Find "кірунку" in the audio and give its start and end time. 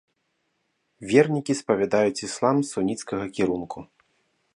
3.37-3.77